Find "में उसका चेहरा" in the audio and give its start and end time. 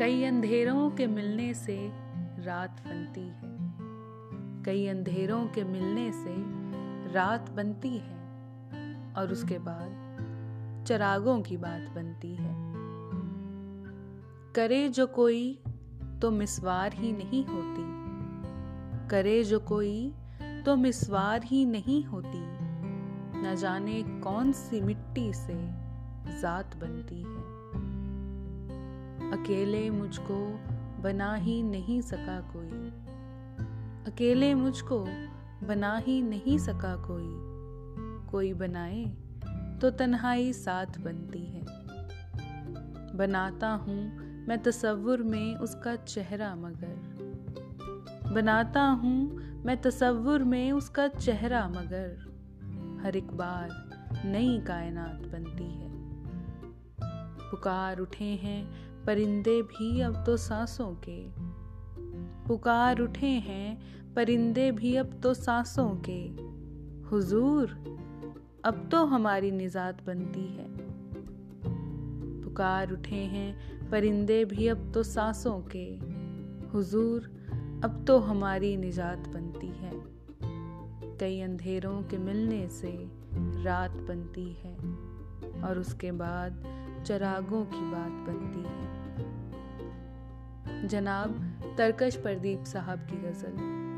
45.22-46.54, 50.44-51.68